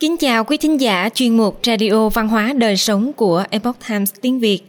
Kính 0.00 0.16
chào 0.16 0.44
quý 0.44 0.56
thính 0.56 0.80
giả 0.80 1.08
chuyên 1.14 1.36
mục 1.36 1.60
Radio 1.66 2.08
Văn 2.08 2.28
hóa 2.28 2.52
Đời 2.52 2.76
Sống 2.76 3.12
của 3.12 3.44
Epoch 3.50 3.76
Times 3.88 4.12
tiếng 4.20 4.40
Việt. 4.40 4.60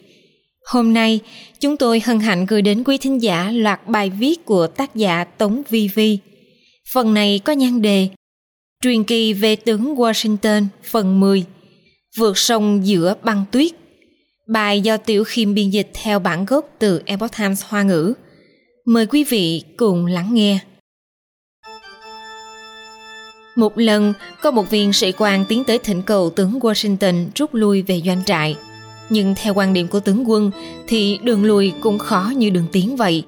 Hôm 0.65 0.93
nay, 0.93 1.19
chúng 1.59 1.77
tôi 1.77 2.01
hân 2.05 2.19
hạnh 2.19 2.45
gửi 2.45 2.61
đến 2.61 2.83
quý 2.83 2.97
thính 2.97 3.21
giả 3.21 3.51
loạt 3.51 3.87
bài 3.87 4.09
viết 4.09 4.45
của 4.45 4.67
tác 4.67 4.95
giả 4.95 5.23
Tống 5.23 5.61
Vi 5.69 5.89
Vi. 5.95 6.17
Phần 6.93 7.13
này 7.13 7.39
có 7.45 7.53
nhan 7.53 7.81
đề 7.81 8.07
Truyền 8.83 9.03
kỳ 9.03 9.33
về 9.33 9.55
tướng 9.55 9.95
Washington 9.95 10.65
phần 10.83 11.19
10 11.19 11.45
Vượt 12.17 12.37
sông 12.37 12.87
giữa 12.87 13.15
băng 13.23 13.45
tuyết 13.51 13.71
Bài 14.53 14.81
do 14.81 14.97
Tiểu 14.97 15.23
Khiêm 15.23 15.53
biên 15.53 15.69
dịch 15.69 15.91
theo 15.93 16.19
bản 16.19 16.45
gốc 16.45 16.69
từ 16.79 17.01
Epoch 17.05 17.37
Times 17.37 17.63
Hoa 17.67 17.83
ngữ. 17.83 18.13
Mời 18.85 19.05
quý 19.05 19.23
vị 19.23 19.63
cùng 19.77 20.05
lắng 20.05 20.33
nghe. 20.33 20.59
Một 23.59 23.77
lần, 23.77 24.13
có 24.41 24.51
một 24.51 24.69
viên 24.69 24.93
sĩ 24.93 25.11
quan 25.17 25.45
tiến 25.45 25.63
tới 25.63 25.77
thỉnh 25.77 26.01
cầu 26.01 26.29
tướng 26.29 26.59
Washington 26.59 27.25
rút 27.35 27.53
lui 27.53 27.81
về 27.81 28.01
doanh 28.05 28.23
trại. 28.25 28.55
Nhưng 29.09 29.35
theo 29.35 29.53
quan 29.53 29.73
điểm 29.73 29.87
của 29.87 29.99
tướng 29.99 30.29
quân 30.29 30.51
thì 30.87 31.19
đường 31.23 31.43
lui 31.43 31.73
cũng 31.81 31.97
khó 31.97 32.31
như 32.35 32.49
đường 32.49 32.67
tiến 32.71 32.95
vậy. 32.95 33.23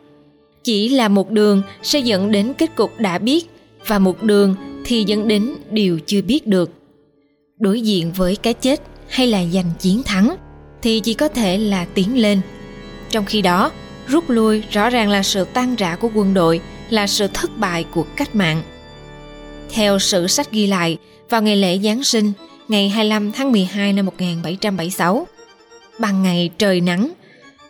Chỉ 0.63 0.89
là 0.89 1.07
một 1.07 1.31
đường 1.31 1.61
sẽ 1.83 1.99
dẫn 1.99 2.31
đến 2.31 2.53
kết 2.57 2.75
cục 2.75 2.99
đã 2.99 3.17
biết 3.17 3.45
và 3.87 3.99
một 3.99 4.23
đường 4.23 4.55
thì 4.85 5.03
dẫn 5.07 5.27
đến 5.27 5.53
điều 5.71 5.99
chưa 6.05 6.21
biết 6.21 6.47
được. 6.47 6.71
Đối 7.59 7.81
diện 7.81 8.11
với 8.11 8.35
cái 8.35 8.53
chết 8.53 8.81
hay 9.09 9.27
là 9.27 9.45
giành 9.45 9.71
chiến 9.79 10.03
thắng 10.03 10.35
thì 10.81 10.99
chỉ 10.99 11.13
có 11.13 11.27
thể 11.27 11.57
là 11.57 11.85
tiến 11.93 12.21
lên. 12.21 12.41
Trong 13.09 13.25
khi 13.25 13.41
đó, 13.41 13.71
rút 14.07 14.29
lui 14.29 14.63
rõ 14.71 14.89
ràng 14.89 15.09
là 15.09 15.23
sự 15.23 15.45
tan 15.53 15.75
rã 15.75 15.95
của 15.95 16.09
quân 16.15 16.33
đội, 16.33 16.61
là 16.89 17.07
sự 17.07 17.27
thất 17.27 17.57
bại 17.57 17.85
của 17.93 18.05
cách 18.15 18.35
mạng. 18.35 18.61
Theo 19.73 19.99
sử 19.99 20.27
sách 20.27 20.51
ghi 20.51 20.67
lại, 20.67 20.97
vào 21.29 21.41
ngày 21.41 21.55
lễ 21.55 21.79
Giáng 21.83 22.03
sinh, 22.03 22.31
ngày 22.67 22.89
25 22.89 23.31
tháng 23.31 23.51
12 23.51 23.93
năm 23.93 24.05
1776, 24.05 25.27
ban 25.99 26.23
ngày 26.23 26.49
trời 26.57 26.81
nắng. 26.81 27.11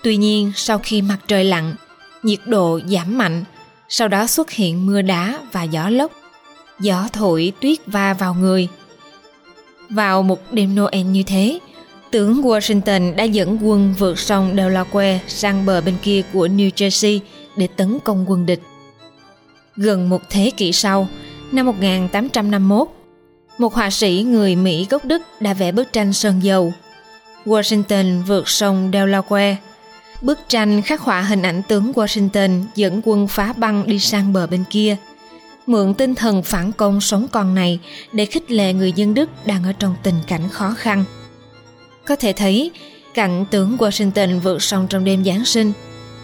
Tuy 0.04 0.18
nhiên, 0.18 0.52
sau 0.56 0.80
khi 0.80 1.02
mặt 1.02 1.18
trời 1.28 1.44
lặn, 1.44 1.76
nhiệt 2.24 2.40
độ 2.46 2.80
giảm 2.88 3.18
mạnh, 3.18 3.44
sau 3.90 4.08
đó 4.08 4.28
xuất 4.28 4.52
hiện 4.52 4.86
mưa 4.86 5.02
đá 5.02 5.40
và 5.52 5.64
gió 5.64 5.90
lốc. 5.90 6.12
Gió 6.80 7.08
thổi 7.14 7.54
tuyết 7.62 7.80
va 7.86 8.14
vào 8.14 8.34
người. 8.34 8.68
Vào 9.90 10.24
một 10.24 10.54
đêm 10.54 10.76
Noel 10.76 11.02
như 11.02 11.24
thế, 11.24 11.60
tướng 12.12 12.42
Washington 12.42 13.16
đã 13.16 13.24
dẫn 13.24 13.58
quân 13.62 13.94
vượt 13.98 14.20
sông 14.20 14.56
Delaware 14.56 15.20
sang 15.28 15.66
bờ 15.66 15.82
bên 15.82 15.96
kia 16.04 16.22
của 16.34 16.48
New 16.48 16.70
Jersey 16.70 17.20
để 17.56 17.68
tấn 17.68 18.00
công 18.04 18.26
quân 18.28 18.46
địch. 18.46 18.62
Gần 19.76 20.10
một 20.10 20.22
thế 20.30 20.52
kỷ 20.58 20.72
sau, 20.72 21.08
năm 21.52 21.66
1851, 21.66 22.88
một 23.58 23.74
họa 23.74 23.90
sĩ 23.90 24.26
người 24.28 24.56
Mỹ 24.56 24.88
gốc 24.90 25.06
Đức 25.06 25.22
đã 25.40 25.54
vẽ 25.54 25.72
bức 25.72 25.94
tranh 25.94 26.14
sơn 26.14 26.44
dầu. 26.44 26.74
Washington 27.46 28.24
vượt 28.24 28.50
sông 28.50 28.92
Delaware. 28.92 29.56
Bức 30.22 30.40
tranh 30.50 30.82
khắc 30.82 31.02
họa 31.02 31.22
hình 31.22 31.42
ảnh 31.42 31.62
tướng 31.68 31.92
Washington 31.92 32.64
dẫn 32.76 33.02
quân 33.04 33.28
phá 33.28 33.54
băng 33.54 33.88
đi 33.88 34.00
sang 34.00 34.34
bờ 34.34 34.48
bên 34.48 34.64
kia. 34.70 34.96
Mượn 35.68 35.94
tinh 35.94 36.16
thần 36.16 36.44
phản 36.44 36.72
công 36.72 37.02
sống 37.02 37.28
còn 37.32 37.56
này 37.56 37.80
để 38.12 38.26
khích 38.26 38.52
lệ 38.52 38.74
người 38.74 38.92
dân 38.92 39.14
Đức 39.14 39.30
đang 39.46 39.64
ở 39.64 39.74
trong 39.80 39.96
tình 40.04 40.20
cảnh 40.28 40.50
khó 40.50 40.74
khăn. 40.78 41.04
Có 42.06 42.16
thể 42.16 42.34
thấy, 42.34 42.72
cảnh 43.14 43.46
tướng 43.52 43.78
Washington 43.78 44.40
vượt 44.40 44.64
sông 44.64 44.88
trong 44.90 45.04
đêm 45.04 45.24
Giáng 45.24 45.46
sinh 45.46 45.74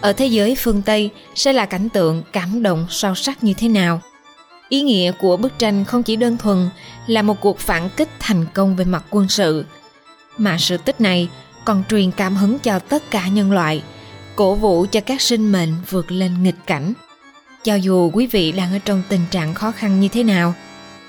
ở 0.00 0.12
thế 0.12 0.26
giới 0.26 0.54
phương 0.54 0.82
Tây 0.82 1.10
sẽ 1.34 1.52
là 1.52 1.66
cảnh 1.66 1.88
tượng 1.88 2.22
cảm 2.32 2.62
động 2.62 2.86
sâu 2.90 3.14
sắc 3.14 3.44
như 3.44 3.54
thế 3.54 3.68
nào. 3.68 4.00
Ý 4.68 4.82
nghĩa 4.82 5.12
của 5.12 5.36
bức 5.36 5.58
tranh 5.58 5.84
không 5.84 6.02
chỉ 6.02 6.16
đơn 6.16 6.36
thuần 6.36 6.68
là 7.06 7.22
một 7.22 7.40
cuộc 7.40 7.58
phản 7.58 7.88
kích 7.96 8.08
thành 8.18 8.46
công 8.54 8.76
về 8.76 8.84
mặt 8.84 9.04
quân 9.10 9.28
sự, 9.28 9.64
mà 10.38 10.58
sự 10.58 10.76
tích 10.76 11.00
này 11.00 11.28
còn 11.64 11.82
truyền 11.90 12.10
cảm 12.10 12.36
hứng 12.36 12.58
cho 12.58 12.78
tất 12.78 13.10
cả 13.10 13.28
nhân 13.28 13.52
loại, 13.52 13.82
cổ 14.36 14.54
vũ 14.54 14.86
cho 14.90 15.00
các 15.00 15.20
sinh 15.20 15.52
mệnh 15.52 15.74
vượt 15.90 16.12
lên 16.12 16.42
nghịch 16.42 16.66
cảnh. 16.66 16.92
Cho 17.64 17.74
dù 17.74 18.10
quý 18.14 18.26
vị 18.26 18.52
đang 18.52 18.72
ở 18.72 18.78
trong 18.78 19.02
tình 19.08 19.20
trạng 19.30 19.54
khó 19.54 19.70
khăn 19.70 20.00
như 20.00 20.08
thế 20.08 20.22
nào, 20.22 20.54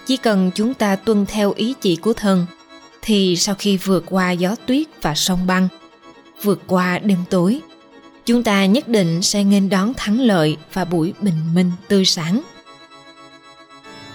chỉ 0.05 0.17
cần 0.17 0.51
chúng 0.55 0.73
ta 0.73 0.95
tuân 0.95 1.25
theo 1.25 1.51
ý 1.51 1.73
chỉ 1.81 1.95
của 1.95 2.13
thần, 2.13 2.45
thì 3.01 3.35
sau 3.35 3.55
khi 3.55 3.77
vượt 3.77 4.03
qua 4.07 4.31
gió 4.31 4.55
tuyết 4.65 4.87
và 5.01 5.15
sông 5.15 5.47
băng, 5.47 5.67
vượt 6.43 6.61
qua 6.67 6.99
đêm 6.99 7.19
tối, 7.29 7.59
chúng 8.25 8.43
ta 8.43 8.65
nhất 8.65 8.87
định 8.87 9.21
sẽ 9.21 9.43
nghênh 9.43 9.69
đón 9.69 9.93
thắng 9.93 10.19
lợi 10.19 10.57
và 10.73 10.85
buổi 10.85 11.13
bình 11.21 11.53
minh 11.53 11.71
tươi 11.87 12.05
sáng 12.05 12.41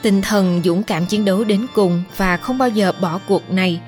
tinh 0.05 0.23
thần 0.23 0.61
dũng 0.65 0.83
cảm 0.83 1.07
chiến 1.07 1.25
đấu 1.25 1.45
đến 1.45 1.67
cùng 1.75 2.03
và 2.17 2.37
không 2.37 2.59
bao 2.59 2.69
giờ 2.69 2.93
bỏ 3.01 3.21
cuộc 3.29 3.51
này 3.51 3.81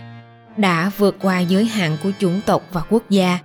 đã 0.56 0.90
vượt 0.98 1.16
qua 1.22 1.40
giới 1.40 1.64
hạn 1.64 1.96
của 2.02 2.10
chủng 2.20 2.40
tộc 2.46 2.62
và 2.72 2.82
quốc 2.90 3.10
gia, 3.10 3.38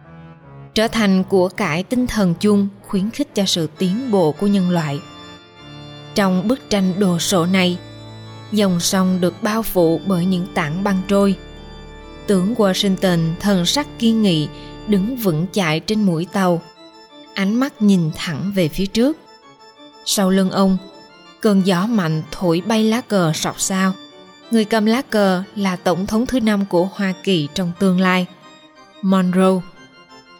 trở 0.73 0.87
thành 0.87 1.23
của 1.23 1.49
cải 1.49 1.83
tinh 1.83 2.07
thần 2.07 2.33
chung 2.39 2.67
khuyến 2.87 3.09
khích 3.09 3.35
cho 3.35 3.45
sự 3.45 3.69
tiến 3.77 4.11
bộ 4.11 4.31
của 4.31 4.47
nhân 4.47 4.69
loại. 4.69 4.99
Trong 6.15 6.47
bức 6.47 6.69
tranh 6.69 6.99
đồ 6.99 7.19
sộ 7.19 7.45
này, 7.45 7.77
dòng 8.51 8.79
sông 8.79 9.21
được 9.21 9.43
bao 9.43 9.63
phủ 9.63 10.01
bởi 10.07 10.25
những 10.25 10.47
tảng 10.53 10.83
băng 10.83 11.01
trôi. 11.07 11.35
Tướng 12.27 12.53
washington 12.55 13.19
thần 13.39 13.65
sắc 13.65 13.87
kiên 13.99 14.21
nghị, 14.21 14.47
đứng 14.87 15.15
vững 15.15 15.45
chãi 15.51 15.79
trên 15.79 16.03
mũi 16.03 16.27
tàu, 16.31 16.61
ánh 17.33 17.55
mắt 17.55 17.81
nhìn 17.81 18.11
thẳng 18.15 18.51
về 18.55 18.67
phía 18.67 18.85
trước. 18.85 19.17
Sau 20.05 20.29
lưng 20.29 20.49
ông 20.49 20.77
cơn 21.41 21.61
gió 21.65 21.87
mạnh 21.87 22.21
thổi 22.31 22.61
bay 22.65 22.83
lá 22.83 23.01
cờ 23.01 23.33
sọc 23.33 23.61
sao. 23.61 23.93
Người 24.51 24.65
cầm 24.65 24.85
lá 24.85 25.01
cờ 25.01 25.43
là 25.55 25.75
tổng 25.75 26.07
thống 26.07 26.25
thứ 26.25 26.39
năm 26.39 26.65
của 26.65 26.89
Hoa 26.93 27.13
Kỳ 27.23 27.47
trong 27.53 27.71
tương 27.79 27.99
lai, 27.99 28.25
Monroe. 29.01 29.61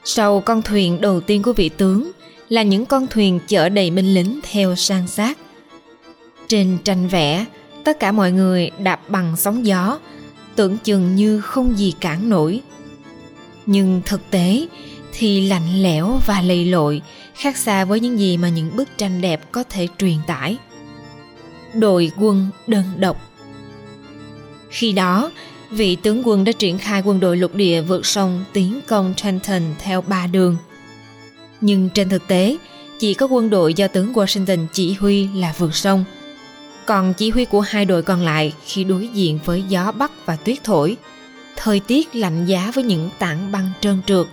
Sau 0.03 0.41
con 0.41 0.61
thuyền 0.61 1.01
đầu 1.01 1.22
tiên 1.22 1.44
của 1.44 1.53
vị 1.53 1.69
tướng 1.69 2.11
là 2.50 2.63
những 2.63 2.85
con 2.85 3.07
thuyền 3.07 3.40
chở 3.47 3.69
đầy 3.69 3.91
binh 3.91 4.13
lính 4.13 4.40
theo 4.51 4.75
sang 4.75 5.07
sát. 5.07 5.38
Trên 6.47 6.78
tranh 6.84 7.07
vẽ, 7.07 7.45
tất 7.84 8.00
cả 8.00 8.11
mọi 8.11 8.31
người 8.31 8.72
đạp 8.79 9.09
bằng 9.09 9.35
sóng 9.38 9.66
gió, 9.66 10.00
tưởng 10.56 10.78
chừng 10.78 11.16
như 11.16 11.41
không 11.41 11.78
gì 11.78 11.94
cản 12.00 12.29
nổi. 12.29 12.61
Nhưng 13.66 14.01
thực 14.06 14.22
tế 14.31 14.67
thì 15.13 15.47
lạnh 15.47 15.84
lẽo 15.84 16.19
và 16.25 16.41
lầy 16.41 16.66
lội, 16.66 17.01
khác 17.35 17.57
xa 17.57 17.85
với 17.85 18.00
những 18.00 18.19
gì 18.19 18.38
mà 18.38 18.50
những 18.50 18.75
bức 18.75 18.97
tranh 18.97 19.22
đẹp 19.22 19.51
có 19.51 19.63
thể 19.63 19.88
truyền 19.97 20.17
tải 20.28 20.57
đội 21.74 22.12
quân 22.18 22.48
đơn 22.68 22.84
độc. 22.98 23.32
Khi 24.70 24.92
đó, 24.92 25.32
vị 25.70 25.96
tướng 25.96 26.28
quân 26.28 26.44
đã 26.44 26.52
triển 26.52 26.78
khai 26.78 27.02
quân 27.06 27.20
đội 27.20 27.38
lục 27.38 27.56
địa 27.56 27.82
vượt 27.82 28.06
sông 28.06 28.44
tiến 28.54 28.80
công 28.88 29.14
Trenton 29.18 29.62
theo 29.80 30.02
ba 30.02 30.28
đường. 30.28 30.58
Nhưng 31.62 31.90
trên 31.90 32.09
thực 32.09 32.28
tế, 32.28 32.58
chỉ 33.00 33.14
có 33.14 33.26
quân 33.26 33.50
đội 33.50 33.74
do 33.74 33.88
tướng 33.88 34.14
Washington 34.14 34.68
chỉ 34.74 34.94
huy 34.94 35.28
là 35.28 35.54
vượt 35.58 35.76
sông. 35.76 36.04
Còn 36.86 37.14
chỉ 37.14 37.30
huy 37.30 37.46
của 37.46 37.62
hai 37.62 37.86
đội 37.86 38.03
còn 38.03 38.22
lại 38.22 38.53
khi 38.66 38.84
đối 38.84 39.08
diện 39.08 39.40
với 39.46 39.64
gió 39.70 39.92
bắc 39.92 40.12
và 40.26 40.36
tuyết 40.36 40.64
thổi, 40.64 40.98
thời 41.56 41.80
tiết 41.80 42.16
lạnh 42.16 42.46
giá 42.46 42.72
với 42.76 42.84
những 42.84 43.09
tảng 43.20 43.52
băng 43.52 43.72
trơn 43.82 44.02
trượt. 44.06 44.28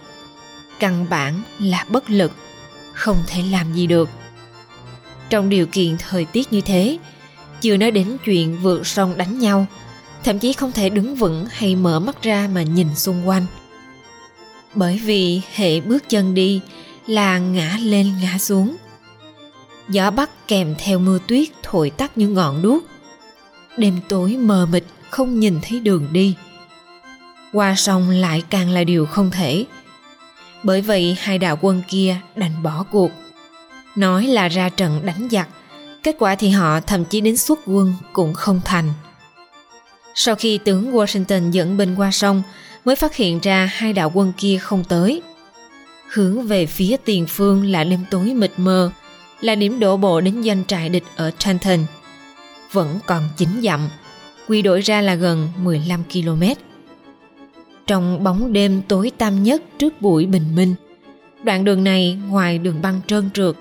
Căn 0.78 1.06
bản 1.10 1.42
là 1.58 1.84
bất 1.88 2.10
lực, 2.10 2.32
không 2.92 3.16
thể 3.26 3.42
làm 3.50 3.74
gì 3.74 3.86
được. 3.86 4.08
Trong 5.30 5.48
điều 5.48 5.66
kiện 5.66 5.96
thời 6.08 6.24
tiết 6.24 6.52
như 6.52 6.60
thế, 6.60 6.98
chưa 7.60 7.76
nói 7.76 7.90
đến 7.90 8.16
chuyện 8.24 8.58
vượt 8.62 8.86
sông 8.86 9.16
đánh 9.16 9.38
nhau, 9.38 9.66
thậm 10.24 10.38
chí 10.38 10.52
không 10.52 10.72
thể 10.72 10.88
đứng 10.88 11.14
vững 11.14 11.46
hay 11.50 11.76
mở 11.76 12.00
mắt 12.00 12.22
ra 12.22 12.48
mà 12.52 12.62
nhìn 12.62 12.94
xung 12.94 13.28
quanh. 13.28 13.46
Bởi 14.74 15.00
vì 15.04 15.40
hệ 15.54 15.80
bước 15.80 16.08
chân 16.08 16.34
đi 16.34 16.60
là 17.06 17.38
ngã 17.38 17.78
lên 17.82 18.12
ngã 18.22 18.38
xuống. 18.38 18.76
Gió 19.88 20.10
bắc 20.10 20.48
kèm 20.48 20.74
theo 20.78 20.98
mưa 20.98 21.18
tuyết 21.26 21.48
thổi 21.62 21.90
tắt 21.90 22.18
như 22.18 22.28
ngọn 22.28 22.62
đuốc. 22.62 22.84
Đêm 23.76 24.00
tối 24.08 24.36
mờ 24.36 24.66
mịt, 24.66 24.84
không 25.10 25.40
nhìn 25.40 25.58
thấy 25.62 25.80
đường 25.80 26.08
đi. 26.12 26.34
Qua 27.52 27.74
sông 27.76 28.10
lại 28.10 28.42
càng 28.50 28.70
là 28.70 28.84
điều 28.84 29.06
không 29.06 29.30
thể. 29.30 29.64
Bởi 30.62 30.80
vậy 30.80 31.16
hai 31.20 31.38
đạo 31.38 31.58
quân 31.60 31.82
kia 31.88 32.16
đành 32.36 32.62
bỏ 32.62 32.84
cuộc. 32.90 33.10
Nói 33.96 34.26
là 34.26 34.48
ra 34.48 34.68
trận 34.68 35.06
đánh 35.06 35.28
giặc 35.30 35.48
Kết 36.08 36.16
quả 36.18 36.34
thì 36.34 36.48
họ 36.48 36.80
thậm 36.80 37.04
chí 37.04 37.20
đến 37.20 37.36
xuất 37.36 37.60
quân 37.66 37.94
cũng 38.12 38.34
không 38.34 38.60
thành. 38.64 38.92
Sau 40.14 40.34
khi 40.34 40.58
tướng 40.58 40.92
Washington 40.92 41.50
dẫn 41.50 41.76
binh 41.76 41.94
qua 41.96 42.10
sông, 42.10 42.42
mới 42.84 42.96
phát 42.96 43.16
hiện 43.16 43.40
ra 43.42 43.66
hai 43.72 43.92
đạo 43.92 44.12
quân 44.14 44.32
kia 44.36 44.58
không 44.58 44.84
tới. 44.84 45.22
Hướng 46.12 46.46
về 46.46 46.66
phía 46.66 46.96
tiền 47.04 47.26
phương 47.28 47.64
là 47.64 47.84
đêm 47.84 48.04
tối 48.10 48.34
mịt 48.34 48.52
mờ, 48.56 48.90
là 49.40 49.54
điểm 49.54 49.80
đổ 49.80 49.96
bộ 49.96 50.20
đến 50.20 50.42
doanh 50.42 50.64
trại 50.64 50.88
địch 50.88 51.04
ở 51.16 51.30
Trenton. 51.38 51.84
Vẫn 52.72 52.98
còn 53.06 53.22
9 53.36 53.48
dặm, 53.62 53.88
quy 54.48 54.62
đổi 54.62 54.80
ra 54.80 55.00
là 55.00 55.14
gần 55.14 55.48
15 55.62 56.02
km. 56.12 56.42
Trong 57.86 58.24
bóng 58.24 58.52
đêm 58.52 58.82
tối 58.88 59.12
tăm 59.18 59.42
nhất 59.42 59.62
trước 59.78 60.02
buổi 60.02 60.26
bình 60.26 60.54
minh, 60.54 60.74
đoạn 61.42 61.64
đường 61.64 61.84
này 61.84 62.18
ngoài 62.28 62.58
đường 62.58 62.82
băng 62.82 63.00
trơn 63.06 63.30
trượt 63.30 63.56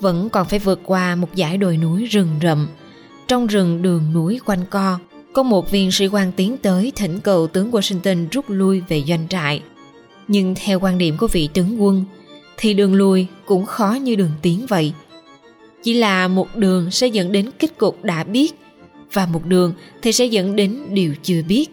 vẫn 0.00 0.28
còn 0.30 0.48
phải 0.48 0.58
vượt 0.58 0.80
qua 0.84 1.14
một 1.14 1.28
dải 1.36 1.56
đồi 1.56 1.76
núi 1.76 2.04
rừng 2.04 2.30
rậm 2.42 2.68
trong 3.28 3.46
rừng 3.46 3.82
đường 3.82 4.12
núi 4.12 4.40
quanh 4.44 4.64
co 4.70 4.98
có 5.32 5.42
một 5.42 5.70
viên 5.70 5.92
sĩ 5.92 6.06
quan 6.06 6.32
tiến 6.32 6.56
tới 6.56 6.92
thỉnh 6.96 7.20
cầu 7.20 7.46
tướng 7.46 7.70
Washington 7.70 8.26
rút 8.32 8.44
lui 8.48 8.82
về 8.88 9.02
doanh 9.08 9.28
trại. 9.28 9.62
Nhưng 10.28 10.54
theo 10.54 10.80
quan 10.80 10.98
điểm 10.98 11.16
của 11.16 11.26
vị 11.26 11.48
tướng 11.54 11.82
quân, 11.82 12.04
thì 12.56 12.74
đường 12.74 12.94
lui 12.94 13.26
cũng 13.46 13.66
khó 13.66 13.92
như 13.92 14.14
đường 14.14 14.32
tiến 14.42 14.66
vậy. 14.66 14.92
Chỉ 15.82 15.94
là 15.94 16.28
một 16.28 16.56
đường 16.56 16.90
sẽ 16.90 17.06
dẫn 17.06 17.32
đến 17.32 17.50
kết 17.58 17.78
cục 17.78 18.04
đã 18.04 18.24
biết 18.24 18.54
và 19.12 19.26
một 19.26 19.46
đường 19.46 19.72
thì 20.02 20.12
sẽ 20.12 20.24
dẫn 20.24 20.56
đến 20.56 20.78
điều 20.90 21.14
chưa 21.22 21.42
biết. 21.42 21.66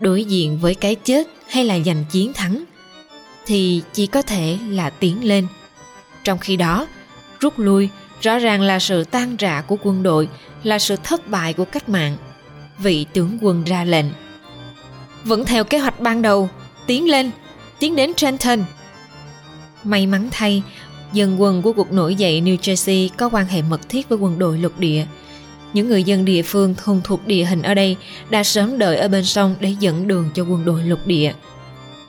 Đối 0.00 0.24
diện 0.24 0.58
với 0.58 0.74
cái 0.74 0.94
chết 0.94 1.28
hay 1.48 1.64
là 1.64 1.78
giành 1.78 2.04
chiến 2.10 2.32
thắng 2.32 2.64
thì 3.46 3.82
chỉ 3.92 4.06
có 4.06 4.22
thể 4.22 4.58
là 4.68 4.90
tiến 4.90 5.24
lên. 5.24 5.46
Trong 6.24 6.38
khi 6.38 6.56
đó, 6.56 6.86
rút 7.44 7.58
lui 7.58 7.88
rõ 8.20 8.38
ràng 8.38 8.60
là 8.60 8.78
sự 8.78 9.04
tan 9.04 9.36
rã 9.36 9.60
của 9.60 9.76
quân 9.82 10.02
đội, 10.02 10.28
là 10.62 10.78
sự 10.78 10.96
thất 11.04 11.28
bại 11.28 11.52
của 11.52 11.64
cách 11.64 11.88
mạng. 11.88 12.16
Vị 12.78 13.06
tướng 13.12 13.38
quân 13.40 13.64
ra 13.64 13.84
lệnh. 13.84 14.06
Vẫn 15.24 15.44
theo 15.44 15.64
kế 15.64 15.78
hoạch 15.78 16.00
ban 16.00 16.22
đầu, 16.22 16.48
tiến 16.86 17.10
lên, 17.10 17.30
tiến 17.78 17.96
đến 17.96 18.14
Trenton. 18.14 18.64
May 19.84 20.06
mắn 20.06 20.28
thay, 20.30 20.62
dân 21.12 21.40
quân 21.40 21.62
của 21.62 21.72
cuộc 21.72 21.92
nổi 21.92 22.14
dậy 22.14 22.42
New 22.44 22.56
Jersey 22.56 23.08
có 23.16 23.28
quan 23.28 23.46
hệ 23.46 23.62
mật 23.62 23.88
thiết 23.88 24.08
với 24.08 24.18
quân 24.18 24.38
đội 24.38 24.58
lục 24.58 24.78
địa. 24.78 25.06
Những 25.72 25.88
người 25.88 26.02
dân 26.02 26.24
địa 26.24 26.42
phương 26.42 26.74
thuần 26.74 27.00
thuộc 27.04 27.26
địa 27.26 27.44
hình 27.44 27.62
ở 27.62 27.74
đây 27.74 27.96
đã 28.30 28.42
sớm 28.42 28.78
đợi 28.78 28.96
ở 28.96 29.08
bên 29.08 29.24
sông 29.24 29.54
để 29.60 29.74
dẫn 29.80 30.08
đường 30.08 30.30
cho 30.34 30.42
quân 30.42 30.64
đội 30.64 30.82
lục 30.82 31.06
địa. 31.06 31.32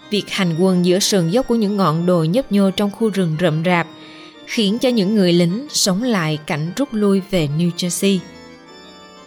Việc 0.09 0.29
hành 0.29 0.55
quân 0.59 0.85
giữa 0.85 0.99
sườn 0.99 1.29
dốc 1.29 1.47
của 1.47 1.55
những 1.55 1.77
ngọn 1.77 2.05
đồi 2.05 2.27
nhấp 2.27 2.51
nhô 2.51 2.71
trong 2.71 2.91
khu 2.91 3.09
rừng 3.09 3.37
rậm 3.39 3.63
rạp 3.65 3.87
khiến 4.45 4.79
cho 4.79 4.89
những 4.89 5.15
người 5.15 5.33
lính 5.33 5.67
sống 5.69 6.03
lại 6.03 6.37
cảnh 6.45 6.71
rút 6.75 6.93
lui 6.93 7.21
về 7.31 7.47
New 7.57 7.71
Jersey. 7.77 8.17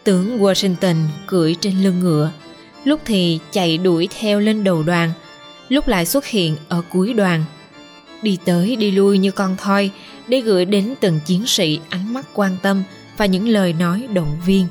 Tướng 0.04 0.38
Washington 0.38 0.96
cưỡi 1.26 1.54
trên 1.60 1.82
lưng 1.82 2.00
ngựa, 2.00 2.30
lúc 2.84 3.00
thì 3.04 3.38
chạy 3.52 3.78
đuổi 3.78 4.08
theo 4.20 4.40
lên 4.40 4.64
đầu 4.64 4.82
đoàn, 4.82 5.12
lúc 5.68 5.88
lại 5.88 6.06
xuất 6.06 6.26
hiện 6.26 6.56
ở 6.68 6.82
cuối 6.90 7.12
đoàn. 7.12 7.44
Đi 8.22 8.38
tới 8.44 8.76
đi 8.76 8.90
lui 8.90 9.18
như 9.18 9.30
con 9.30 9.56
thoi 9.56 9.90
để 10.28 10.40
gửi 10.40 10.64
đến 10.64 10.94
từng 11.00 11.20
chiến 11.26 11.46
sĩ 11.46 11.80
ánh 11.88 12.14
mắt 12.14 12.26
quan 12.34 12.56
tâm 12.62 12.82
và 13.16 13.26
những 13.26 13.48
lời 13.48 13.72
nói 13.72 14.08
động 14.12 14.36
viên. 14.46 14.66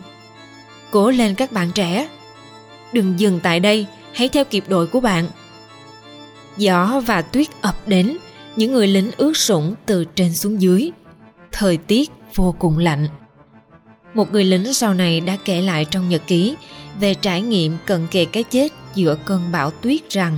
Cố 0.91 1.09
lên 1.09 1.35
các 1.35 1.51
bạn 1.51 1.71
trẻ! 1.71 2.09
Đừng 2.93 3.19
dừng 3.19 3.39
tại 3.43 3.59
đây, 3.59 3.85
hãy 4.13 4.29
theo 4.29 4.45
kịp 4.45 4.63
đội 4.67 4.87
của 4.87 4.99
bạn. 4.99 5.27
Gió 6.57 7.01
và 7.05 7.21
tuyết 7.21 7.47
ập 7.61 7.87
đến, 7.87 8.17
những 8.57 8.73
người 8.73 8.87
lính 8.87 9.11
ướt 9.17 9.37
sũng 9.37 9.75
từ 9.85 10.05
trên 10.15 10.33
xuống 10.33 10.61
dưới. 10.61 10.91
Thời 11.51 11.77
tiết 11.77 12.11
vô 12.35 12.55
cùng 12.59 12.77
lạnh. 12.77 13.07
Một 14.13 14.31
người 14.31 14.43
lính 14.43 14.73
sau 14.73 14.93
này 14.93 15.21
đã 15.21 15.37
kể 15.45 15.61
lại 15.61 15.85
trong 15.85 16.09
nhật 16.09 16.21
ký 16.27 16.55
về 16.99 17.13
trải 17.13 17.41
nghiệm 17.41 17.77
cận 17.85 18.07
kề 18.11 18.25
cái 18.25 18.43
chết 18.43 18.71
giữa 18.95 19.17
cơn 19.25 19.41
bão 19.51 19.71
tuyết 19.71 20.09
rằng 20.09 20.37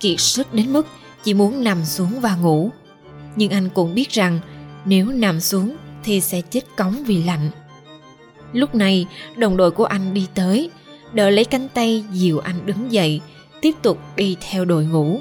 kiệt 0.00 0.20
sức 0.20 0.54
đến 0.54 0.72
mức 0.72 0.86
chỉ 1.22 1.34
muốn 1.34 1.64
nằm 1.64 1.84
xuống 1.84 2.20
và 2.20 2.36
ngủ. 2.36 2.70
Nhưng 3.36 3.50
anh 3.50 3.68
cũng 3.74 3.94
biết 3.94 4.10
rằng 4.10 4.40
nếu 4.84 5.06
nằm 5.06 5.40
xuống 5.40 5.76
thì 6.04 6.20
sẽ 6.20 6.40
chết 6.40 6.76
cống 6.76 7.04
vì 7.04 7.22
lạnh. 7.22 7.50
Lúc 8.52 8.74
này, 8.74 9.06
đồng 9.36 9.56
đội 9.56 9.70
của 9.70 9.84
anh 9.84 10.14
đi 10.14 10.26
tới, 10.34 10.70
đỡ 11.12 11.30
lấy 11.30 11.44
cánh 11.44 11.68
tay 11.68 12.04
dìu 12.12 12.38
anh 12.38 12.66
đứng 12.66 12.92
dậy, 12.92 13.20
tiếp 13.60 13.72
tục 13.82 13.98
đi 14.16 14.36
theo 14.40 14.64
đội 14.64 14.84
ngũ. 14.84 15.20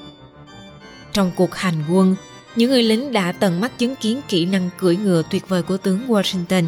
Trong 1.19 1.31
cuộc 1.35 1.55
hành 1.55 1.83
quân, 1.89 2.15
những 2.55 2.69
người 2.69 2.83
lính 2.83 3.11
đã 3.11 3.31
tận 3.31 3.61
mắt 3.61 3.77
chứng 3.77 3.95
kiến 3.95 4.21
kỹ 4.27 4.45
năng 4.45 4.69
cưỡi 4.77 4.95
ngựa 4.95 5.23
tuyệt 5.29 5.49
vời 5.49 5.63
của 5.63 5.77
tướng 5.77 6.07
Washington. 6.07 6.65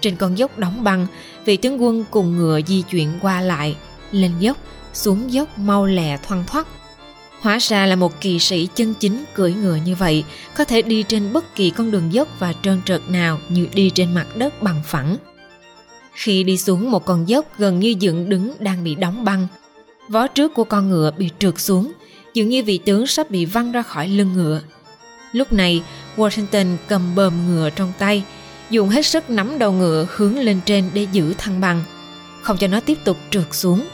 Trên 0.00 0.16
con 0.16 0.38
dốc 0.38 0.58
đóng 0.58 0.84
băng, 0.84 1.06
vị 1.44 1.56
tướng 1.56 1.82
quân 1.82 2.04
cùng 2.10 2.36
ngựa 2.36 2.60
di 2.66 2.82
chuyển 2.82 3.18
qua 3.22 3.40
lại, 3.40 3.76
lên 4.12 4.32
dốc, 4.38 4.56
xuống 4.92 5.32
dốc 5.32 5.58
mau 5.58 5.86
lẹ 5.86 6.16
thoăn 6.16 6.44
thoắt. 6.46 6.66
Hóa 7.40 7.58
ra 7.60 7.86
là 7.86 7.96
một 7.96 8.20
kỳ 8.20 8.38
sĩ 8.38 8.68
chân 8.74 8.94
chính 9.00 9.24
cưỡi 9.34 9.52
ngựa 9.52 9.78
như 9.84 9.94
vậy, 9.94 10.24
có 10.56 10.64
thể 10.64 10.82
đi 10.82 11.02
trên 11.02 11.32
bất 11.32 11.54
kỳ 11.54 11.70
con 11.70 11.90
đường 11.90 12.12
dốc 12.12 12.28
và 12.38 12.52
trơn 12.62 12.82
trượt 12.82 13.02
nào 13.08 13.38
như 13.48 13.68
đi 13.74 13.90
trên 13.90 14.14
mặt 14.14 14.26
đất 14.36 14.62
bằng 14.62 14.82
phẳng. 14.84 15.16
Khi 16.12 16.44
đi 16.44 16.56
xuống 16.56 16.90
một 16.90 17.04
con 17.04 17.28
dốc 17.28 17.58
gần 17.58 17.80
như 17.80 17.94
dựng 18.00 18.28
đứng 18.28 18.54
đang 18.58 18.84
bị 18.84 18.94
đóng 18.94 19.24
băng, 19.24 19.46
vó 20.08 20.26
trước 20.26 20.54
của 20.54 20.64
con 20.64 20.88
ngựa 20.88 21.10
bị 21.18 21.30
trượt 21.38 21.60
xuống, 21.60 21.92
dường 22.34 22.48
như 22.48 22.62
vị 22.62 22.78
tướng 22.78 23.06
sắp 23.06 23.30
bị 23.30 23.44
văng 23.44 23.72
ra 23.72 23.82
khỏi 23.82 24.08
lưng 24.08 24.32
ngựa. 24.32 24.60
Lúc 25.32 25.52
này, 25.52 25.82
Washington 26.16 26.76
cầm 26.88 27.14
bờm 27.14 27.34
ngựa 27.48 27.70
trong 27.70 27.92
tay, 27.98 28.24
dùng 28.70 28.88
hết 28.88 29.06
sức 29.06 29.30
nắm 29.30 29.58
đầu 29.58 29.72
ngựa 29.72 30.06
hướng 30.10 30.38
lên 30.38 30.60
trên 30.64 30.90
để 30.94 31.06
giữ 31.12 31.34
thăng 31.38 31.60
bằng, 31.60 31.82
không 32.42 32.56
cho 32.56 32.66
nó 32.66 32.80
tiếp 32.80 32.98
tục 33.04 33.16
trượt 33.30 33.46
xuống. 33.54 33.84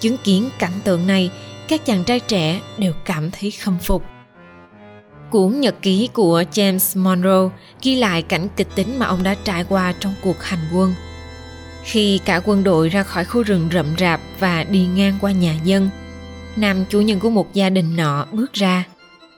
Chứng 0.00 0.16
kiến 0.24 0.48
cảnh 0.58 0.72
tượng 0.84 1.06
này, 1.06 1.30
các 1.68 1.86
chàng 1.86 2.04
trai 2.04 2.20
trẻ 2.20 2.60
đều 2.78 2.92
cảm 3.04 3.30
thấy 3.30 3.50
khâm 3.50 3.78
phục. 3.78 4.04
Cuốn 5.30 5.60
nhật 5.60 5.74
ký 5.82 6.08
của 6.12 6.42
James 6.52 7.02
Monroe 7.02 7.56
ghi 7.82 7.94
lại 7.94 8.22
cảnh 8.22 8.48
kịch 8.56 8.68
tính 8.74 8.98
mà 8.98 9.06
ông 9.06 9.22
đã 9.22 9.36
trải 9.44 9.64
qua 9.68 9.94
trong 10.00 10.14
cuộc 10.22 10.42
hành 10.42 10.68
quân. 10.74 10.94
Khi 11.84 12.20
cả 12.24 12.40
quân 12.44 12.64
đội 12.64 12.88
ra 12.88 13.02
khỏi 13.02 13.24
khu 13.24 13.42
rừng 13.42 13.68
rậm 13.72 13.86
rạp 13.98 14.20
và 14.38 14.64
đi 14.64 14.86
ngang 14.94 15.18
qua 15.20 15.32
nhà 15.32 15.54
dân, 15.64 15.90
nam 16.56 16.84
chủ 16.88 17.00
nhân 17.00 17.20
của 17.20 17.30
một 17.30 17.54
gia 17.54 17.70
đình 17.70 17.96
nọ 17.96 18.26
bước 18.32 18.52
ra, 18.52 18.84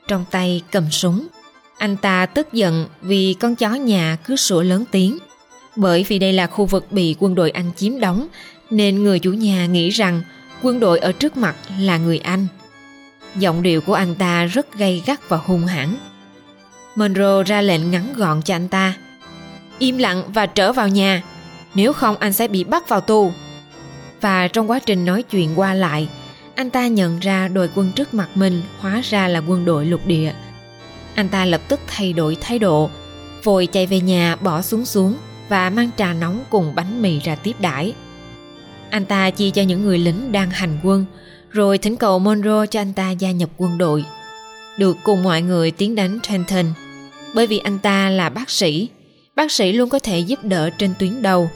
trong 0.08 0.24
tay 0.30 0.62
cầm 0.70 0.90
súng. 0.90 1.26
Anh 1.78 1.96
ta 1.96 2.26
tức 2.26 2.52
giận 2.52 2.86
vì 3.02 3.34
con 3.40 3.56
chó 3.56 3.68
nhà 3.68 4.16
cứ 4.24 4.36
sủa 4.36 4.62
lớn 4.62 4.84
tiếng. 4.90 5.18
Bởi 5.76 6.04
vì 6.08 6.18
đây 6.18 6.32
là 6.32 6.46
khu 6.46 6.66
vực 6.66 6.92
bị 6.92 7.16
quân 7.18 7.34
đội 7.34 7.50
Anh 7.50 7.70
chiếm 7.76 8.00
đóng, 8.00 8.28
nên 8.70 9.02
người 9.02 9.18
chủ 9.18 9.32
nhà 9.32 9.66
nghĩ 9.66 9.90
rằng 9.90 10.22
quân 10.62 10.80
đội 10.80 10.98
ở 10.98 11.12
trước 11.12 11.36
mặt 11.36 11.56
là 11.80 11.98
người 11.98 12.18
Anh. 12.18 12.46
Giọng 13.36 13.62
điệu 13.62 13.80
của 13.80 13.94
anh 13.94 14.14
ta 14.14 14.44
rất 14.44 14.74
gay 14.74 15.02
gắt 15.06 15.28
và 15.28 15.36
hung 15.36 15.66
hãn. 15.66 15.94
Monroe 16.94 17.42
ra 17.46 17.60
lệnh 17.60 17.90
ngắn 17.90 18.12
gọn 18.16 18.42
cho 18.42 18.54
anh 18.54 18.68
ta. 18.68 18.94
Im 19.78 19.98
lặng 19.98 20.22
và 20.28 20.46
trở 20.46 20.72
vào 20.72 20.88
nhà, 20.88 21.22
nếu 21.74 21.92
không 21.92 22.16
anh 22.16 22.32
sẽ 22.32 22.48
bị 22.48 22.64
bắt 22.64 22.88
vào 22.88 23.00
tù. 23.00 23.32
Và 24.20 24.48
trong 24.48 24.70
quá 24.70 24.78
trình 24.78 25.04
nói 25.04 25.22
chuyện 25.22 25.50
qua 25.56 25.74
lại, 25.74 26.08
anh 26.58 26.70
ta 26.70 26.87
nhận 26.87 27.19
ra 27.19 27.49
đội 27.49 27.70
quân 27.75 27.93
trước 27.93 28.14
mặt 28.14 28.28
mình 28.34 28.62
hóa 28.78 29.00
ra 29.05 29.28
là 29.28 29.43
quân 29.46 29.64
đội 29.64 29.87
lục 29.87 30.06
địa. 30.06 30.32
Anh 31.14 31.28
ta 31.28 31.44
lập 31.44 31.60
tức 31.69 31.81
thay 31.87 32.12
đổi 32.12 32.37
thái 32.40 32.58
độ, 32.58 32.90
vội 33.44 33.66
chạy 33.66 33.87
về 33.87 34.00
nhà 34.00 34.37
bỏ 34.37 34.62
xuống 34.62 34.85
xuống 34.85 35.14
và 35.49 35.71
mang 35.71 35.90
trà 35.97 36.12
nóng 36.12 36.44
cùng 36.50 36.75
bánh 36.75 37.02
mì 37.02 37.21
ra 37.21 37.35
tiếp 37.35 37.52
đãi. 37.61 37.94
Anh 38.90 39.04
ta 39.04 39.30
chia 39.30 39.50
cho 39.50 39.62
những 39.62 39.85
người 39.85 39.99
lính 39.99 40.32
đang 40.32 40.50
hành 40.50 40.78
quân, 40.82 41.04
rồi 41.50 41.78
thỉnh 41.78 41.97
cầu 41.97 42.18
Monroe 42.18 42.66
cho 42.66 42.80
anh 42.80 42.92
ta 42.92 43.11
gia 43.11 43.30
nhập 43.30 43.50
quân 43.56 43.78
đội. 43.78 44.04
Được 44.78 44.97
cùng 45.04 45.23
mọi 45.23 45.42
người 45.42 45.71
tiến 45.71 45.94
đánh 45.94 46.18
Trenton, 46.23 46.66
bởi 47.35 47.47
vì 47.47 47.59
anh 47.59 47.78
ta 47.78 48.11
là 48.11 48.28
bác 48.28 48.50
sĩ, 48.50 48.88
bác 49.37 49.52
sĩ 49.52 49.73
luôn 49.73 49.88
có 49.88 49.99
thể 49.99 50.18
giúp 50.18 50.38
đỡ 50.44 50.71
trên 50.71 50.94
tuyến 50.99 51.23
đầu. 51.23 51.50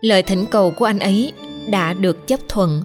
Lời 0.00 0.22
thỉnh 0.22 0.46
cầu 0.46 0.70
của 0.70 0.84
anh 0.84 0.98
ấy 0.98 1.32
đã 1.70 1.92
được 1.92 2.26
chấp 2.26 2.40
thuận 2.48 2.82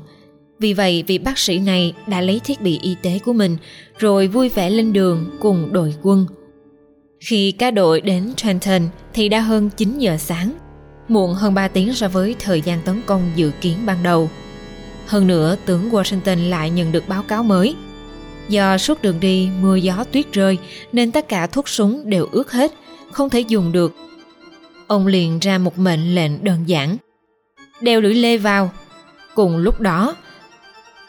vì 0.59 0.73
vậy 0.73 1.03
vị 1.07 1.17
bác 1.17 1.37
sĩ 1.37 1.59
này 1.59 1.93
đã 2.07 2.21
lấy 2.21 2.41
thiết 2.43 2.61
bị 2.61 2.79
y 2.81 2.95
tế 3.01 3.19
của 3.25 3.33
mình 3.33 3.57
rồi 3.97 4.27
vui 4.27 4.49
vẻ 4.49 4.69
lên 4.69 4.93
đường 4.93 5.29
cùng 5.39 5.73
đội 5.73 5.95
quân. 6.01 6.25
Khi 7.19 7.51
cả 7.51 7.71
đội 7.71 8.01
đến 8.01 8.33
Trenton 8.37 8.81
thì 9.13 9.29
đã 9.29 9.39
hơn 9.39 9.69
9 9.77 9.99
giờ 9.99 10.17
sáng, 10.17 10.53
muộn 11.07 11.33
hơn 11.33 11.53
3 11.53 11.67
tiếng 11.67 11.93
so 11.93 12.07
với 12.07 12.35
thời 12.39 12.61
gian 12.61 12.81
tấn 12.81 13.01
công 13.05 13.31
dự 13.35 13.51
kiến 13.61 13.77
ban 13.85 14.03
đầu. 14.03 14.29
Hơn 15.07 15.27
nữa, 15.27 15.55
tướng 15.65 15.89
Washington 15.89 16.49
lại 16.49 16.69
nhận 16.69 16.91
được 16.91 17.07
báo 17.07 17.23
cáo 17.23 17.43
mới. 17.43 17.75
Do 18.49 18.77
suốt 18.77 19.01
đường 19.01 19.19
đi 19.19 19.49
mưa 19.61 19.75
gió 19.75 20.03
tuyết 20.11 20.33
rơi 20.33 20.57
nên 20.91 21.11
tất 21.11 21.27
cả 21.27 21.47
thuốc 21.47 21.69
súng 21.69 22.09
đều 22.09 22.27
ướt 22.31 22.51
hết, 22.51 22.73
không 23.11 23.29
thể 23.29 23.39
dùng 23.39 23.71
được. 23.71 23.95
Ông 24.87 25.07
liền 25.07 25.39
ra 25.39 25.57
một 25.57 25.79
mệnh 25.79 26.15
lệnh 26.15 26.43
đơn 26.43 26.63
giản. 26.65 26.97
Đeo 27.81 28.01
lưỡi 28.01 28.13
lê 28.13 28.37
vào. 28.37 28.71
Cùng 29.35 29.57
lúc 29.57 29.79
đó, 29.79 30.15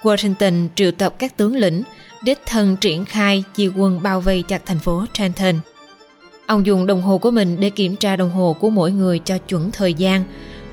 Washington 0.08 0.68
triệu 0.74 0.92
tập 0.92 1.14
các 1.18 1.36
tướng 1.36 1.56
lĩnh, 1.56 1.82
đích 2.22 2.38
thân 2.46 2.76
triển 2.76 3.04
khai 3.04 3.44
chia 3.54 3.68
quân 3.76 4.02
bao 4.02 4.20
vây 4.20 4.42
chặt 4.48 4.62
thành 4.66 4.78
phố 4.78 5.04
Trenton. 5.12 5.54
Ông 6.46 6.66
dùng 6.66 6.86
đồng 6.86 7.02
hồ 7.02 7.18
của 7.18 7.30
mình 7.30 7.56
để 7.60 7.70
kiểm 7.70 7.96
tra 7.96 8.16
đồng 8.16 8.30
hồ 8.30 8.56
của 8.60 8.70
mỗi 8.70 8.92
người 8.92 9.18
cho 9.18 9.38
chuẩn 9.38 9.70
thời 9.70 9.94
gian, 9.94 10.24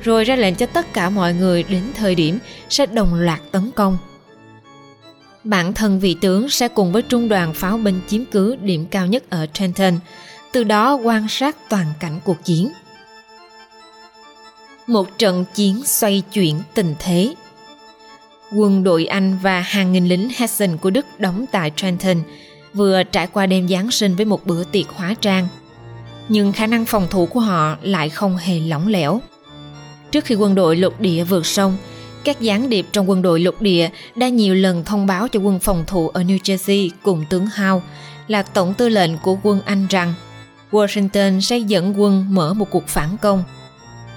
rồi 0.04 0.24
ra 0.24 0.36
lệnh 0.36 0.56
cho 0.56 0.65
tất 0.65 0.94
cả 0.94 1.10
mọi 1.10 1.34
người 1.34 1.63
đến 1.63 1.84
thời 1.96 2.15
điểm 2.15 2.39
sẽ 2.70 2.86
đồng 2.86 3.13
loạt 3.13 3.39
tấn 3.51 3.72
công. 3.75 3.98
Bản 5.44 5.74
thân 5.74 6.00
vị 6.00 6.15
tướng 6.22 6.50
sẽ 6.50 6.68
cùng 6.68 6.92
với 6.92 7.01
trung 7.01 7.30
đoàn 7.30 7.54
pháo 7.54 7.77
binh 7.77 8.01
chiếm 8.08 8.25
cứ 8.25 8.56
điểm 8.56 8.86
cao 8.86 9.08
nhất 9.08 9.30
ở 9.30 9.48
Trenton, 9.54 10.00
từ 10.51 10.63
đó 10.63 10.96
quan 10.96 11.27
sát 11.30 11.58
toàn 11.70 11.86
cảnh 12.00 12.20
cuộc 12.25 12.44
chiến. 12.44 12.72
Một 14.88 15.18
trận 15.18 15.46
chiến 15.56 15.84
xoay 15.86 16.24
chuyển 16.34 16.60
tình 16.74 16.96
thế 17.00 17.36
quân 18.52 18.84
đội 18.84 19.06
Anh 19.06 19.38
và 19.42 19.60
hàng 19.60 19.92
nghìn 19.92 20.06
lính 20.06 20.30
Hessen 20.36 20.78
của 20.78 20.90
Đức 20.90 21.06
đóng 21.18 21.46
tại 21.52 21.72
Trenton 21.75 22.18
vừa 22.74 23.04
trải 23.04 23.28
qua 23.28 23.46
đêm 23.46 23.68
Giáng 23.68 23.92
sinh 23.92 24.16
với 24.16 24.25
một 24.25 24.46
bữa 24.46 24.64
tiệc 24.64 24.90
hóa 24.90 25.14
trang. 25.22 25.48
Nhưng 26.30 26.52
khả 26.52 26.68
năng 26.68 26.86
phòng 26.86 27.08
thủ 27.10 27.25
của 27.25 27.40
họ 27.40 27.78
lại 27.82 28.10
không 28.10 28.38
hề 28.38 28.60
lỏng 28.60 28.88
lẻo. 28.88 29.22
Trước 30.12 30.25
khi 30.25 30.36
quân 30.36 30.56
đội 30.56 30.75
lục 30.75 31.00
địa 31.00 31.24
vượt 31.24 31.46
sông, 31.46 31.78
các 32.24 32.42
gián 32.42 32.70
điệp 32.70 32.86
trong 32.92 33.10
quân 33.10 33.22
đội 33.22 33.40
lục 33.40 33.62
địa 33.62 33.90
đã 34.16 34.30
nhiều 34.30 34.56
lần 34.56 34.84
thông 34.84 35.06
báo 35.06 35.28
cho 35.28 35.40
quân 35.40 35.60
phòng 35.60 35.84
thủ 35.88 36.10
ở 36.10 36.22
New 36.22 36.38
Jersey 36.38 36.90
cùng 37.04 37.25
tướng 37.30 37.46
Howe 37.46 37.80
là 38.28 38.44
tổng 38.44 38.74
tư 38.74 38.90
lệnh 38.90 39.18
của 39.18 39.38
quân 39.44 39.62
Anh 39.66 39.88
rằng 39.90 40.14
Washington 40.72 41.40
sẽ 41.40 41.58
dẫn 41.58 42.02
quân 42.02 42.25
mở 42.30 42.54
một 42.54 42.70
cuộc 42.72 42.88
phản 42.88 43.18
công. 43.22 43.44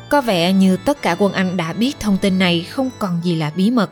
Có 0.08 0.20
vẻ 0.20 0.52
như 0.52 0.76
tất 0.76 1.02
cả 1.02 1.16
quân 1.18 1.32
Anh 1.32 1.56
đã 1.56 1.72
biết 1.72 2.00
thông 2.00 2.16
tin 2.18 2.38
này 2.38 2.66
không 2.70 2.90
còn 2.98 3.20
gì 3.24 3.34
là 3.34 3.52
bí 3.56 3.70
mật. 3.70 3.90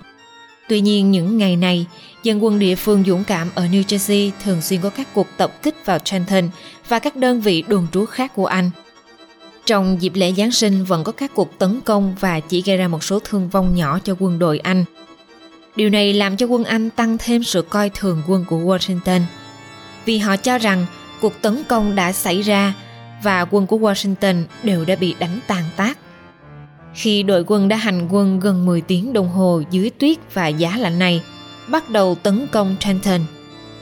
Tuy 0.68 0.80
nhiên 0.80 1.10
những 1.10 1.38
ngày 1.38 1.56
này, 1.56 1.86
dân 2.22 2.44
quân 2.44 2.58
địa 2.58 2.74
phương 2.74 3.04
dũng 3.06 3.24
cảm 3.24 3.48
ở 3.54 3.66
New 3.66 3.82
Jersey 3.82 4.30
thường 4.44 4.62
xuyên 4.62 4.80
có 4.80 4.90
các 4.90 5.08
cuộc 5.14 5.26
tập 5.36 5.62
kích 5.62 5.74
vào 5.84 5.98
Trenton 5.98 6.48
và 6.88 6.98
các 6.98 7.16
đơn 7.16 7.40
vị 7.40 7.64
đồn 7.68 7.86
trú 7.92 8.06
khác 8.06 8.32
của 8.34 8.46
Anh. 8.46 8.70
Trong 9.66 10.02
dịp 10.02 10.12
lễ 10.14 10.32
Giáng 10.32 10.52
sinh 10.52 10.84
vẫn 10.84 11.04
có 11.04 11.12
các 11.12 11.30
cuộc 11.34 11.58
tấn 11.58 11.80
công 11.80 12.14
và 12.20 12.40
chỉ 12.40 12.62
gây 12.62 12.76
ra 12.76 12.88
một 12.88 13.04
số 13.04 13.18
thương 13.24 13.48
vong 13.48 13.74
nhỏ 13.74 13.98
cho 14.04 14.16
quân 14.18 14.38
đội 14.38 14.58
Anh. 14.58 14.84
Điều 15.76 15.90
này 15.90 16.12
làm 16.12 16.36
cho 16.36 16.46
quân 16.46 16.64
Anh 16.64 16.90
tăng 16.90 17.18
thêm 17.18 17.44
sự 17.44 17.62
coi 17.62 17.90
thường 17.90 18.22
quân 18.28 18.44
của 18.48 18.58
Washington. 18.58 19.20
Vì 20.04 20.18
họ 20.18 20.36
cho 20.36 20.58
rằng 20.58 20.86
cuộc 21.20 21.42
tấn 21.42 21.64
công 21.68 21.94
đã 21.94 22.12
xảy 22.12 22.42
ra 22.42 22.74
và 23.22 23.44
quân 23.44 23.66
của 23.66 23.78
Washington 23.78 24.44
đều 24.62 24.84
đã 24.84 24.96
bị 24.96 25.14
đánh 25.18 25.40
tàn 25.46 25.64
tác. 25.76 25.98
Khi 26.96 27.22
đội 27.22 27.44
quân 27.46 27.68
đã 27.68 27.76
hành 27.76 28.08
quân 28.10 28.40
gần 28.40 28.66
10 28.66 28.80
tiếng 28.80 29.12
đồng 29.12 29.28
hồ 29.28 29.62
dưới 29.70 29.90
tuyết 29.90 30.18
và 30.34 30.48
giá 30.48 30.76
lạnh 30.76 30.98
này, 30.98 31.22
bắt 31.68 31.90
đầu 31.90 32.14
tấn 32.14 32.46
công 32.46 32.76
Trenton. 32.80 33.20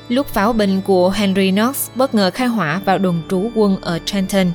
Lúc 0.08 0.26
pháo 0.26 0.52
binh 0.52 0.80
của 0.80 1.10
Henry 1.10 1.50
Knox 1.50 1.88
bất 1.94 2.14
ngờ 2.14 2.30
khai 2.34 2.48
hỏa 2.48 2.80
vào 2.84 2.98
đồn 2.98 3.22
trú 3.30 3.50
quân 3.54 3.76
ở 3.80 3.98
Trenton. 4.06 4.50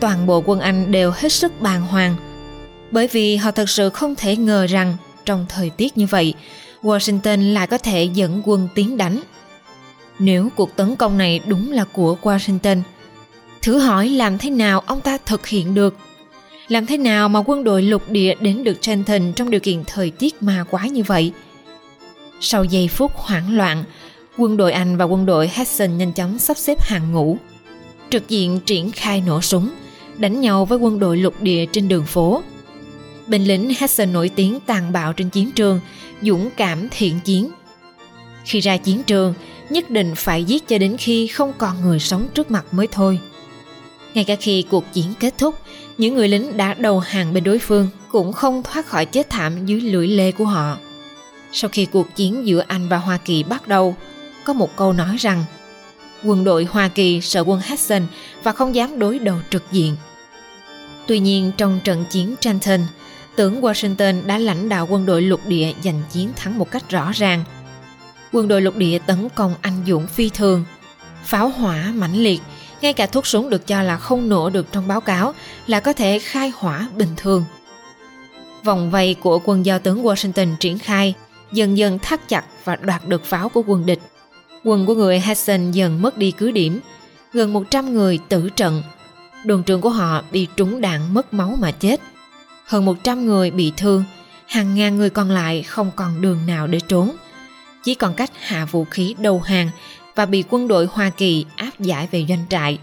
Toàn 0.00 0.26
bộ 0.26 0.42
quân 0.46 0.60
Anh 0.60 0.92
đều 0.92 1.12
hết 1.16 1.32
sức 1.32 1.60
bàng 1.60 1.82
hoàng, 1.82 2.16
bởi 2.90 3.06
vì 3.06 3.36
họ 3.36 3.50
thật 3.50 3.68
sự 3.68 3.90
không 3.90 4.14
thể 4.14 4.36
ngờ 4.36 4.66
rằng 4.66 4.96
trong 5.24 5.46
thời 5.48 5.70
tiết 5.70 5.98
như 5.98 6.06
vậy, 6.06 6.34
Washington 6.82 7.52
lại 7.52 7.66
có 7.66 7.78
thể 7.78 8.04
dẫn 8.04 8.42
quân 8.44 8.68
tiến 8.74 8.96
đánh. 8.96 9.20
Nếu 10.18 10.48
cuộc 10.56 10.76
tấn 10.76 10.96
công 10.96 11.18
này 11.18 11.40
đúng 11.46 11.72
là 11.72 11.84
của 11.84 12.16
Washington, 12.22 12.82
thử 13.62 13.78
hỏi 13.78 14.08
làm 14.08 14.38
thế 14.38 14.50
nào 14.50 14.80
ông 14.86 15.00
ta 15.00 15.18
thực 15.26 15.46
hiện 15.46 15.74
được 15.74 15.96
làm 16.68 16.86
thế 16.86 16.96
nào 16.98 17.28
mà 17.28 17.42
quân 17.46 17.64
đội 17.64 17.82
lục 17.82 18.10
địa 18.10 18.34
đến 18.40 18.64
được 18.64 18.82
Trenton 18.82 19.32
trong 19.32 19.50
điều 19.50 19.60
kiện 19.60 19.84
thời 19.86 20.10
tiết 20.10 20.42
ma 20.42 20.64
quái 20.70 20.90
như 20.90 21.02
vậy? 21.02 21.32
Sau 22.40 22.64
giây 22.64 22.88
phút 22.88 23.12
hoảng 23.14 23.56
loạn, 23.56 23.84
quân 24.36 24.56
đội 24.56 24.72
Anh 24.72 24.96
và 24.96 25.04
quân 25.04 25.26
đội 25.26 25.50
Hessen 25.52 25.98
nhanh 25.98 26.12
chóng 26.12 26.38
sắp 26.38 26.56
xếp 26.56 26.80
hàng 26.80 27.12
ngũ. 27.12 27.38
Trực 28.10 28.28
diện 28.28 28.60
triển 28.66 28.90
khai 28.90 29.22
nổ 29.26 29.40
súng, 29.40 29.70
đánh 30.16 30.40
nhau 30.40 30.64
với 30.64 30.78
quân 30.78 30.98
đội 30.98 31.16
lục 31.16 31.34
địa 31.40 31.66
trên 31.66 31.88
đường 31.88 32.04
phố. 32.04 32.42
Binh 33.26 33.44
lính 33.44 33.72
Hessen 33.78 34.12
nổi 34.12 34.28
tiếng 34.28 34.60
tàn 34.60 34.92
bạo 34.92 35.12
trên 35.12 35.30
chiến 35.30 35.50
trường, 35.52 35.80
dũng 36.22 36.50
cảm 36.56 36.88
thiện 36.90 37.20
chiến. 37.24 37.50
Khi 38.44 38.60
ra 38.60 38.76
chiến 38.76 39.02
trường, 39.02 39.34
nhất 39.70 39.90
định 39.90 40.14
phải 40.16 40.44
giết 40.44 40.68
cho 40.68 40.78
đến 40.78 40.96
khi 40.98 41.26
không 41.26 41.52
còn 41.58 41.80
người 41.80 41.98
sống 41.98 42.28
trước 42.34 42.50
mặt 42.50 42.64
mới 42.72 42.86
thôi. 42.86 43.18
Ngay 44.14 44.24
cả 44.24 44.36
khi 44.40 44.62
cuộc 44.62 44.84
chiến 44.92 45.14
kết 45.20 45.34
thúc, 45.38 45.54
những 45.98 46.14
người 46.14 46.28
lính 46.28 46.56
đã 46.56 46.74
đầu 46.74 46.98
hàng 47.00 47.34
bên 47.34 47.44
đối 47.44 47.58
phương 47.58 47.88
cũng 48.08 48.32
không 48.32 48.62
thoát 48.62 48.86
khỏi 48.86 49.06
chết 49.06 49.30
thảm 49.30 49.66
dưới 49.66 49.80
lưỡi 49.80 50.08
lê 50.08 50.32
của 50.32 50.44
họ. 50.44 50.76
Sau 51.52 51.70
khi 51.72 51.86
cuộc 51.86 52.16
chiến 52.16 52.46
giữa 52.46 52.64
Anh 52.68 52.88
và 52.88 52.96
Hoa 52.96 53.16
Kỳ 53.16 53.42
bắt 53.42 53.68
đầu, 53.68 53.96
có 54.44 54.52
một 54.52 54.76
câu 54.76 54.92
nói 54.92 55.16
rằng 55.16 55.44
quân 56.24 56.44
đội 56.44 56.64
Hoa 56.64 56.88
Kỳ 56.88 57.20
sợ 57.20 57.44
quân 57.46 57.60
Hudson 57.68 58.06
và 58.42 58.52
không 58.52 58.74
dám 58.74 58.98
đối 58.98 59.18
đầu 59.18 59.36
trực 59.50 59.62
diện. 59.72 59.96
Tuy 61.06 61.18
nhiên 61.18 61.52
trong 61.56 61.80
trận 61.84 62.04
chiến 62.10 62.34
Trenton, 62.40 62.80
tướng 63.36 63.60
Washington 63.60 64.26
đã 64.26 64.38
lãnh 64.38 64.68
đạo 64.68 64.86
quân 64.90 65.06
đội 65.06 65.22
lục 65.22 65.40
địa 65.46 65.72
giành 65.84 66.02
chiến 66.12 66.30
thắng 66.36 66.58
một 66.58 66.70
cách 66.70 66.90
rõ 66.90 67.12
ràng. 67.14 67.44
Quân 68.32 68.48
đội 68.48 68.62
lục 68.62 68.76
địa 68.76 68.98
tấn 68.98 69.28
công 69.34 69.54
anh 69.60 69.82
dũng 69.86 70.06
phi 70.06 70.28
thường, 70.28 70.64
pháo 71.24 71.48
hỏa 71.48 71.92
mãnh 71.94 72.16
liệt 72.16 72.40
ngay 72.80 72.92
cả 72.92 73.06
thuốc 73.06 73.26
súng 73.26 73.50
được 73.50 73.66
cho 73.66 73.82
là 73.82 73.96
không 73.96 74.28
nổ 74.28 74.50
được 74.50 74.66
trong 74.72 74.88
báo 74.88 75.00
cáo 75.00 75.34
là 75.66 75.80
có 75.80 75.92
thể 75.92 76.18
khai 76.18 76.52
hỏa 76.56 76.88
bình 76.96 77.14
thường. 77.16 77.44
Vòng 78.64 78.90
vây 78.90 79.14
của 79.14 79.40
quân 79.44 79.66
giao 79.66 79.78
tướng 79.78 80.04
Washington 80.04 80.56
triển 80.56 80.78
khai 80.78 81.14
dần 81.52 81.78
dần 81.78 81.98
thắt 81.98 82.28
chặt 82.28 82.44
và 82.64 82.76
đoạt 82.76 83.08
được 83.08 83.24
pháo 83.24 83.48
của 83.48 83.62
quân 83.66 83.86
địch. 83.86 84.00
Quân 84.64 84.86
của 84.86 84.94
người 84.94 85.20
Hudson 85.20 85.70
dần 85.70 86.02
mất 86.02 86.18
đi 86.18 86.30
cứ 86.30 86.50
điểm, 86.50 86.80
gần 87.32 87.52
100 87.52 87.94
người 87.94 88.18
tử 88.28 88.50
trận. 88.56 88.82
Đồn 89.44 89.62
trưởng 89.62 89.80
của 89.80 89.90
họ 89.90 90.22
bị 90.32 90.46
trúng 90.56 90.80
đạn 90.80 91.14
mất 91.14 91.34
máu 91.34 91.56
mà 91.60 91.70
chết. 91.70 92.00
Hơn 92.64 92.84
100 92.84 93.26
người 93.26 93.50
bị 93.50 93.72
thương, 93.76 94.04
hàng 94.46 94.74
ngàn 94.74 94.96
người 94.96 95.10
còn 95.10 95.30
lại 95.30 95.62
không 95.62 95.90
còn 95.96 96.20
đường 96.20 96.46
nào 96.46 96.66
để 96.66 96.80
trốn. 96.88 97.16
Chỉ 97.84 97.94
còn 97.94 98.14
cách 98.14 98.30
hạ 98.40 98.64
vũ 98.64 98.84
khí 98.84 99.14
đầu 99.18 99.40
hàng 99.40 99.70
và 100.18 100.26
bị 100.26 100.44
quân 100.50 100.68
đội 100.68 100.86
Hoa 100.90 101.10
Kỳ 101.10 101.44
áp 101.56 101.80
giải 101.80 102.08
về 102.10 102.24
doanh 102.28 102.44
trại. 102.48 102.78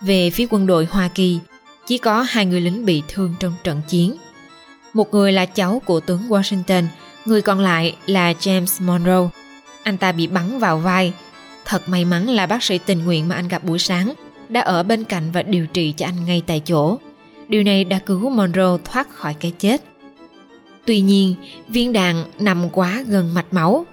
Về 0.00 0.30
phía 0.30 0.46
quân 0.50 0.66
đội 0.66 0.88
Hoa 0.90 1.08
Kỳ, 1.08 1.38
chỉ 1.86 1.98
có 1.98 2.22
hai 2.22 2.46
người 2.46 2.60
lính 2.60 2.84
bị 2.84 3.02
thương 3.08 3.34
trong 3.40 3.54
trận 3.64 3.80
chiến. 3.88 4.16
Một 4.94 5.10
người 5.14 5.32
là 5.32 5.46
cháu 5.46 5.82
của 5.84 6.00
tướng 6.00 6.28
Washington, 6.28 6.84
người 7.24 7.42
còn 7.42 7.60
lại 7.60 7.96
là 8.06 8.32
James 8.32 8.84
Monroe. 8.86 9.28
Anh 9.82 9.96
ta 9.96 10.12
bị 10.12 10.26
bắn 10.26 10.58
vào 10.58 10.78
vai. 10.78 11.12
Thật 11.64 11.88
may 11.88 12.04
mắn 12.04 12.28
là 12.28 12.46
bác 12.46 12.62
sĩ 12.62 12.78
tình 12.78 13.04
nguyện 13.04 13.28
mà 13.28 13.34
anh 13.34 13.48
gặp 13.48 13.64
buổi 13.64 13.78
sáng 13.78 14.12
đã 14.48 14.60
ở 14.60 14.82
bên 14.82 15.04
cạnh 15.04 15.30
và 15.32 15.42
điều 15.42 15.66
trị 15.66 15.94
cho 15.96 16.06
anh 16.06 16.24
ngay 16.24 16.42
tại 16.46 16.60
chỗ. 16.60 16.98
Điều 17.48 17.62
này 17.62 17.84
đã 17.84 17.98
cứu 17.98 18.30
Monroe 18.30 18.78
thoát 18.84 19.10
khỏi 19.10 19.34
cái 19.40 19.52
chết. 19.58 19.82
Tuy 20.84 21.00
nhiên, 21.00 21.34
viên 21.68 21.92
đạn 21.92 22.24
nằm 22.38 22.70
quá 22.70 23.04
gần 23.06 23.34
mạch 23.34 23.52
máu. 23.52 23.86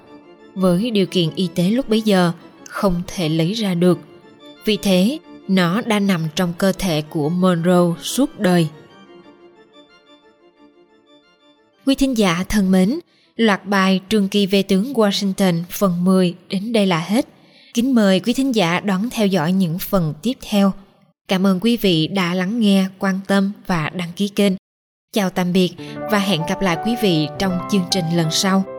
Với 0.54 0.92
điều 0.92 1.06
kiện 1.06 1.30
y 1.36 1.50
tế 1.56 1.64
lúc 1.64 1.90
bấy 1.90 2.02
giờ, 2.02 2.32
không 2.70 3.02
thể 3.08 3.30
lấy 3.30 3.54
ra 3.54 3.74
được. 3.74 4.00
Vì 4.66 4.78
thế, 4.78 5.20
nó 5.48 5.82
đã 5.82 6.00
nằm 6.00 6.22
trong 6.36 6.54
cơ 6.58 6.72
thể 6.72 7.02
của 7.02 7.30
Monroe 7.30 8.02
suốt 8.02 8.40
đời. 8.40 8.68
Quý 11.86 11.96
thính 11.96 12.18
giả 12.18 12.44
thân 12.50 12.72
mến, 12.72 13.00
loạt 13.36 13.66
bài 13.66 14.02
Trường 14.10 14.28
kỳ 14.28 14.46
về 14.46 14.64
tướng 14.64 14.94
Washington 14.94 15.64
phần 15.70 16.04
10 16.04 16.36
đến 16.50 16.74
đây 16.74 16.88
là 16.88 17.00
hết. 17.00 17.28
Kính 17.74 17.96
mời 17.96 18.20
quý 18.20 18.34
thính 18.34 18.56
giả 18.56 18.80
đón 18.80 19.10
theo 19.10 19.28
dõi 19.28 19.52
những 19.52 19.80
phần 19.80 20.14
tiếp 20.22 20.34
theo. 20.50 20.74
Cảm 21.28 21.48
ơn 21.48 21.60
quý 21.60 21.78
vị 21.78 22.08
đã 22.08 22.34
lắng 22.34 22.60
nghe, 22.60 22.86
quan 23.00 23.20
tâm 23.28 23.52
và 23.68 23.90
đăng 23.90 24.10
ký 24.16 24.28
kênh. 24.28 24.54
Chào 25.14 25.30
tạm 25.30 25.54
biệt 25.54 25.70
và 26.12 26.20
hẹn 26.20 26.42
gặp 26.50 26.62
lại 26.62 26.78
quý 26.86 26.96
vị 27.02 27.28
trong 27.40 27.60
chương 27.72 27.84
trình 27.92 28.06
lần 28.16 28.32
sau. 28.32 28.79